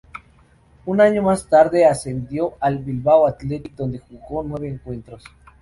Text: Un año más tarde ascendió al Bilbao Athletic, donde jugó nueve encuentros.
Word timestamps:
Un 0.87 0.99
año 0.99 1.21
más 1.21 1.47
tarde 1.47 1.85
ascendió 1.85 2.55
al 2.59 2.79
Bilbao 2.79 3.27
Athletic, 3.27 3.75
donde 3.75 3.99
jugó 3.99 4.41
nueve 4.41 4.67
encuentros. 4.67 5.23